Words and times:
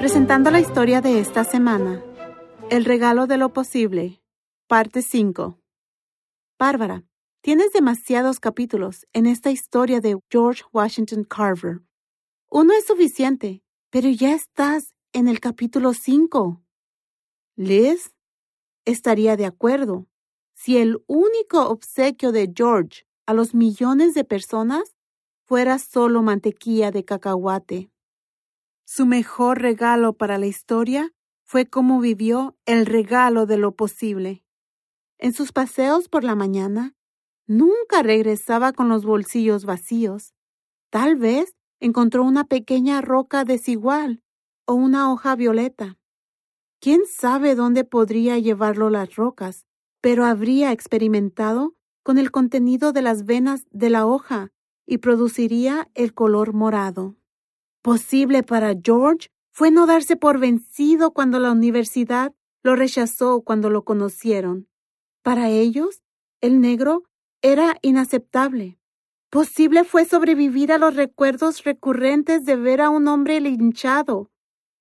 Presentando 0.00 0.50
la 0.50 0.60
historia 0.60 1.02
de 1.02 1.20
esta 1.20 1.44
semana. 1.44 2.02
El 2.70 2.86
regalo 2.86 3.26
de 3.26 3.36
lo 3.36 3.52
posible. 3.52 4.22
Parte 4.66 5.02
5. 5.02 5.60
Bárbara, 6.58 7.04
tienes 7.42 7.74
demasiados 7.74 8.40
capítulos 8.40 9.06
en 9.12 9.26
esta 9.26 9.50
historia 9.50 10.00
de 10.00 10.18
George 10.30 10.62
Washington 10.72 11.24
Carver. 11.24 11.82
Uno 12.48 12.72
es 12.72 12.86
suficiente, 12.86 13.62
pero 13.90 14.08
ya 14.08 14.32
estás 14.34 14.94
en 15.12 15.28
el 15.28 15.38
capítulo 15.38 15.92
5. 15.92 16.62
Liz 17.56 18.14
estaría 18.86 19.36
de 19.36 19.44
acuerdo 19.44 20.06
si 20.54 20.78
el 20.78 21.04
único 21.08 21.68
obsequio 21.68 22.32
de 22.32 22.50
George 22.56 23.04
a 23.26 23.34
los 23.34 23.54
millones 23.54 24.14
de 24.14 24.24
personas 24.24 24.96
fuera 25.44 25.78
solo 25.78 26.22
mantequilla 26.22 26.90
de 26.90 27.04
cacahuate. 27.04 27.90
Su 28.92 29.06
mejor 29.06 29.62
regalo 29.62 30.14
para 30.14 30.36
la 30.36 30.48
historia 30.48 31.12
fue 31.44 31.64
cómo 31.64 32.00
vivió 32.00 32.56
el 32.66 32.86
regalo 32.86 33.46
de 33.46 33.56
lo 33.56 33.76
posible. 33.76 34.44
En 35.16 35.32
sus 35.32 35.52
paseos 35.52 36.08
por 36.08 36.24
la 36.24 36.34
mañana, 36.34 36.96
nunca 37.46 38.02
regresaba 38.02 38.72
con 38.72 38.88
los 38.88 39.04
bolsillos 39.04 39.64
vacíos. 39.64 40.34
Tal 40.90 41.14
vez 41.14 41.54
encontró 41.78 42.24
una 42.24 42.48
pequeña 42.48 43.00
roca 43.00 43.44
desigual 43.44 44.24
o 44.66 44.74
una 44.74 45.12
hoja 45.12 45.36
violeta. 45.36 45.96
¿Quién 46.80 47.02
sabe 47.06 47.54
dónde 47.54 47.84
podría 47.84 48.40
llevarlo 48.40 48.90
las 48.90 49.14
rocas? 49.14 49.66
Pero 50.00 50.24
habría 50.24 50.72
experimentado 50.72 51.76
con 52.02 52.18
el 52.18 52.32
contenido 52.32 52.92
de 52.92 53.02
las 53.02 53.24
venas 53.24 53.68
de 53.70 53.88
la 53.88 54.04
hoja 54.04 54.50
y 54.84 54.98
produciría 54.98 55.88
el 55.94 56.12
color 56.12 56.54
morado. 56.54 57.19
Posible 57.82 58.42
para 58.42 58.74
George 58.82 59.30
fue 59.52 59.70
no 59.70 59.86
darse 59.86 60.16
por 60.16 60.38
vencido 60.38 61.12
cuando 61.12 61.38
la 61.38 61.52
universidad 61.52 62.34
lo 62.62 62.76
rechazó 62.76 63.40
cuando 63.40 63.70
lo 63.70 63.84
conocieron. 63.84 64.68
Para 65.22 65.48
ellos, 65.48 66.02
el 66.40 66.60
negro 66.60 67.04
era 67.40 67.76
inaceptable. 67.80 68.78
Posible 69.30 69.84
fue 69.84 70.04
sobrevivir 70.04 70.72
a 70.72 70.78
los 70.78 70.94
recuerdos 70.94 71.64
recurrentes 71.64 72.44
de 72.44 72.56
ver 72.56 72.80
a 72.80 72.90
un 72.90 73.08
hombre 73.08 73.40
linchado. 73.40 74.30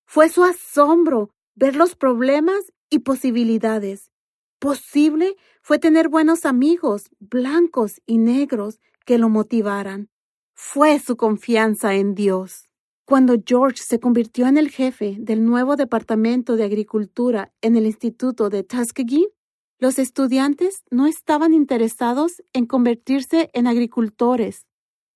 Fue 0.06 0.28
su 0.28 0.44
asombro 0.44 1.30
ver 1.56 1.76
los 1.76 1.96
problemas 1.96 2.74
y 2.90 3.00
posibilidades. 3.00 4.12
Posible 4.60 5.38
fue 5.62 5.80
tener 5.80 6.10
buenos 6.10 6.46
amigos, 6.46 7.10
blancos 7.20 8.02
y 8.06 8.18
negros, 8.18 8.80
que 9.06 9.18
lo 9.18 9.30
motivaran. 9.30 10.10
Fue 10.54 11.00
su 11.00 11.16
confianza 11.16 11.96
en 11.96 12.14
Dios. 12.14 12.69
Cuando 13.10 13.38
George 13.44 13.82
se 13.82 14.00
convirtió 14.00 14.46
en 14.46 14.56
el 14.56 14.70
jefe 14.70 15.16
del 15.18 15.44
nuevo 15.44 15.76
Departamento 15.76 16.56
de 16.56 16.64
Agricultura 16.64 17.52
en 17.60 17.76
el 17.76 17.88
Instituto 17.88 18.50
de 18.50 18.62
Tuskegee, 18.62 19.34
los 19.80 19.98
estudiantes 19.98 20.84
no 20.92 21.08
estaban 21.08 21.52
interesados 21.52 22.44
en 22.54 22.68
convertirse 22.68 23.50
en 23.54 23.66
agricultores. 23.66 24.68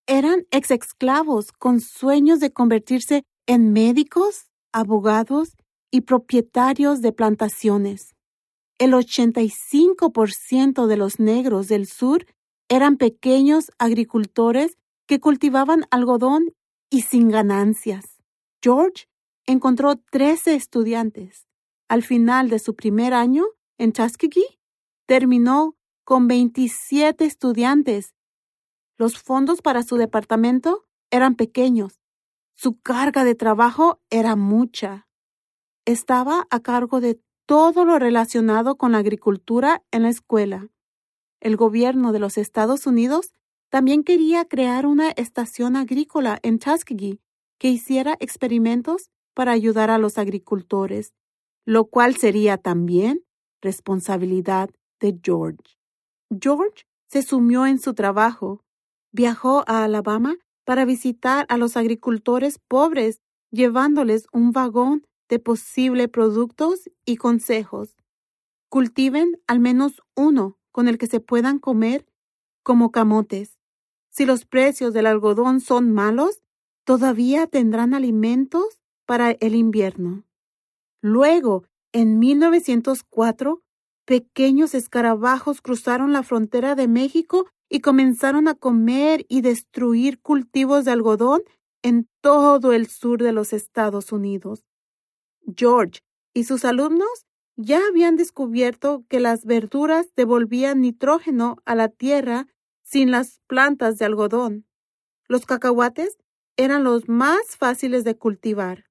Eran 0.08 0.48
ex-esclavos 0.50 1.52
con 1.52 1.82
sueños 1.82 2.40
de 2.40 2.52
convertirse 2.52 3.26
en 3.46 3.72
médicos, 3.74 4.50
abogados 4.72 5.56
y 5.92 6.02
propietarios 6.02 7.00
de 7.02 7.12
plantaciones. 7.12 8.16
El 8.80 8.94
85% 8.94 10.88
de 10.88 10.98
los 10.98 11.20
negros 11.20 11.68
del 11.68 11.86
sur 11.86 12.26
eran 12.70 12.98
pequeños 12.98 13.70
agricultores 13.78 14.80
que 15.06 15.20
cultivaban 15.20 15.86
algodón 15.92 16.56
y 16.94 17.02
sin 17.02 17.30
ganancias. 17.30 18.22
George 18.62 19.08
encontró 19.48 19.96
13 19.96 20.54
estudiantes. 20.54 21.48
Al 21.88 22.04
final 22.04 22.52
de 22.52 22.60
su 22.60 22.76
primer 22.76 23.16
año 23.16 23.46
en 23.80 23.94
Tuskegee, 23.94 24.60
terminó 25.08 25.76
con 26.04 26.28
27 26.28 27.26
estudiantes. 27.26 28.14
Los 28.96 29.18
fondos 29.18 29.64
para 29.64 29.82
su 29.82 29.98
departamento 29.98 30.86
eran 31.10 31.34
pequeños. 31.34 32.00
Su 32.54 32.80
carga 32.80 33.24
de 33.24 33.34
trabajo 33.34 34.00
era 34.12 34.36
mucha. 34.36 35.08
Estaba 35.86 36.46
a 36.52 36.60
cargo 36.60 37.02
de 37.02 37.20
todo 37.48 37.86
lo 37.86 37.98
relacionado 37.98 38.76
con 38.76 38.92
la 38.92 39.00
agricultura 39.00 39.84
en 39.90 40.04
la 40.04 40.10
escuela. 40.10 40.70
El 41.40 41.58
gobierno 41.58 42.12
de 42.12 42.20
los 42.20 42.38
Estados 42.38 42.86
Unidos 42.86 43.34
también 43.74 44.04
quería 44.04 44.46
crear 44.46 44.86
una 44.86 45.10
estación 45.10 45.76
agrícola 45.76 46.38
en 46.44 46.60
Tuskegee 46.60 47.20
que 47.58 47.70
hiciera 47.70 48.16
experimentos 48.20 49.10
para 49.34 49.52
ayudar 49.52 49.90
a 49.90 49.98
los 49.98 50.20
agricultores, 50.20 51.16
lo 51.66 51.86
cual 51.86 52.16
sería 52.16 52.60
también 52.60 53.26
responsabilidad 53.64 54.70
de 55.00 55.20
George. 55.24 55.80
George 56.40 56.86
se 57.10 57.24
sumió 57.24 57.66
en 57.66 57.80
su 57.80 57.96
trabajo, 57.96 58.64
viajó 59.12 59.64
a 59.66 59.84
Alabama 59.84 60.36
para 60.66 60.86
visitar 60.86 61.48
a 61.50 61.58
los 61.58 61.76
agricultores 61.76 62.60
pobres, 62.60 63.24
llevándoles 63.50 64.28
un 64.32 64.52
vagón 64.52 65.08
de 65.30 65.40
posibles 65.40 66.10
productos 66.10 66.92
y 67.06 67.16
consejos. 67.16 67.98
Cultiven 68.70 69.42
al 69.48 69.60
menos 69.60 70.04
uno 70.16 70.60
con 70.72 70.88
el 70.88 71.00
que 71.00 71.08
se 71.08 71.20
puedan 71.20 71.58
comer 71.58 72.06
como 72.62 72.92
camotes. 72.92 73.58
Si 74.14 74.26
los 74.26 74.46
precios 74.46 74.94
del 74.94 75.08
algodón 75.08 75.60
son 75.60 75.92
malos, 75.92 76.44
todavía 76.86 77.48
tendrán 77.48 77.96
alimentos 77.96 78.80
para 79.08 79.32
el 79.32 79.56
invierno. 79.56 80.24
Luego, 81.02 81.66
en 81.94 82.20
1904, 82.20 83.64
pequeños 84.06 84.76
escarabajos 84.76 85.62
cruzaron 85.62 86.14
la 86.14 86.22
frontera 86.22 86.76
de 86.76 86.88
México 86.88 87.48
y 87.70 87.80
comenzaron 87.80 88.48
a 88.48 88.54
comer 88.54 89.26
y 89.30 89.42
destruir 89.42 90.22
cultivos 90.22 90.86
de 90.86 90.92
algodón 90.92 91.42
en 91.82 92.08
todo 92.22 92.72
el 92.72 92.86
sur 92.88 93.22
de 93.24 93.34
los 93.34 93.52
Estados 93.52 94.12
Unidos. 94.12 94.64
George 95.58 96.02
y 96.36 96.44
sus 96.44 96.66
alumnos 96.66 97.26
ya 97.56 97.82
habían 97.88 98.16
descubierto 98.16 99.06
que 99.10 99.20
las 99.20 99.44
verduras 99.44 100.14
devolvían 100.16 100.82
nitrógeno 100.82 101.58
a 101.66 101.74
la 101.74 101.90
tierra 101.90 102.48
sin 102.84 103.12
las 103.12 103.40
plantas 103.48 103.98
de 103.98 104.06
algodón. 104.06 104.66
Los 105.28 105.46
cacahuates 105.46 106.18
eran 106.58 106.84
los 106.84 107.10
más 107.10 107.58
fáciles 107.58 108.04
de 108.04 108.18
cultivar. 108.18 108.86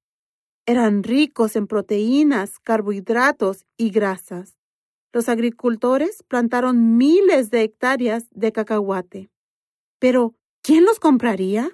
Eran 0.66 1.03
ricos 1.03 1.56
en 1.56 1.66
proteínas, 1.66 2.58
carbohidratos 2.58 3.66
y 3.76 3.91
grasas. 3.91 4.58
Los 5.12 5.28
agricultores 5.28 6.22
plantaron 6.26 6.97
miles 6.97 7.50
de 7.50 7.62
hectáreas 7.62 8.28
de 8.30 8.53
cacahuate. 8.53 9.30
Pero, 9.98 10.34
¿quién 10.62 10.84
los 10.84 10.98
compraría? 10.98 11.70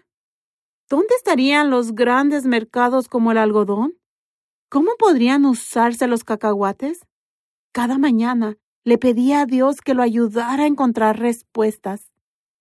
¿Dónde 0.89 1.15
estarían 1.15 1.71
los 1.71 1.95
grandes 1.95 2.47
mercados 2.47 3.09
como 3.09 3.31
el 3.31 3.39
algodón? 3.39 3.99
¿Cómo 4.71 4.93
podrían 4.99 5.45
usarse 5.45 6.07
los 6.07 6.25
cacahuates? 6.25 7.07
Cada 7.73 7.99
mañana 7.99 8.59
le 8.89 8.97
pedía 8.97 9.43
a 9.43 9.47
Dios 9.47 9.83
que 9.83 9.93
lo 9.93 10.03
ayudara 10.03 10.63
a 10.63 10.67
encontrar 10.67 11.19
respuestas. 11.19 12.11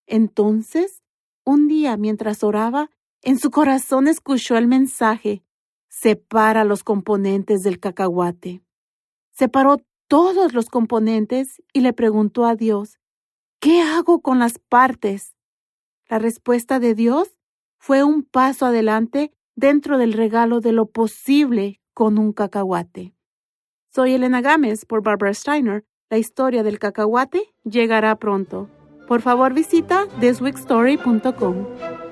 Entonces, 0.08 1.02
un 1.46 1.70
día 1.70 1.96
mientras 1.96 2.44
oraba, 2.44 2.90
en 3.22 3.40
su 3.40 3.50
corazón 3.50 4.10
escuchó 4.10 4.58
el 4.58 4.68
mensaje, 4.68 5.42
separa 5.88 6.66
los 6.66 6.84
componentes 6.84 7.64
del 7.64 7.80
cacahuate. 7.80 8.62
Separó 9.32 9.78
todos 10.10 10.54
los 10.54 10.70
componentes 10.70 11.64
y 11.72 11.80
le 11.80 11.94
preguntó 11.94 12.46
a 12.46 12.56
Dios, 12.56 13.00
¿qué 13.62 13.82
hago 13.82 14.22
con 14.22 14.38
las 14.38 14.60
partes? 14.60 15.38
La 16.10 16.20
respuesta 16.20 16.82
de 16.82 16.94
Dios 16.94 17.40
fue 17.78 18.04
un 18.04 18.24
paso 18.24 18.66
adelante 18.66 19.32
dentro 19.56 19.98
del 19.98 20.12
regalo 20.12 20.60
de 20.60 20.74
lo 20.74 20.88
posible 20.88 21.82
con 21.94 22.18
un 22.18 22.34
cacahuate. 22.34 23.16
Soy 23.96 24.12
Elena 24.12 24.42
Gámez 24.42 24.86
por 24.86 25.02
Barbara 25.02 25.34
Steiner. 25.34 25.86
La 26.10 26.18
historia 26.18 26.64
del 26.64 26.80
cacahuate 26.80 27.54
llegará 27.66 28.16
pronto. 28.16 28.70
Por 29.10 29.22
favor 29.22 29.54
visita 29.54 30.08
thisweekstory.com. 30.22 32.07